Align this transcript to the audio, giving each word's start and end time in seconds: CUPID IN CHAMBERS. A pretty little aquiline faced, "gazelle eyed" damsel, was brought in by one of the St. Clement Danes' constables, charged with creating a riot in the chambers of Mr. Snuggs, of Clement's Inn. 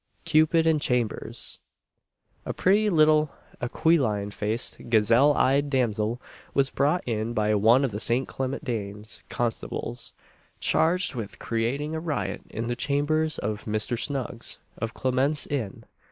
CUPID 0.25 0.65
IN 0.65 0.79
CHAMBERS. 0.79 1.59
A 2.43 2.53
pretty 2.53 2.89
little 2.89 3.29
aquiline 3.61 4.31
faced, 4.31 4.89
"gazelle 4.89 5.31
eyed" 5.35 5.69
damsel, 5.69 6.19
was 6.55 6.71
brought 6.71 7.03
in 7.07 7.33
by 7.33 7.53
one 7.53 7.85
of 7.85 7.91
the 7.91 7.99
St. 7.99 8.27
Clement 8.27 8.63
Danes' 8.63 9.21
constables, 9.29 10.13
charged 10.59 11.13
with 11.13 11.37
creating 11.37 11.93
a 11.93 11.99
riot 11.99 12.41
in 12.49 12.65
the 12.65 12.75
chambers 12.75 13.37
of 13.37 13.65
Mr. 13.65 13.95
Snuggs, 13.95 14.57
of 14.79 14.95
Clement's 14.95 15.45
Inn. 15.45 15.85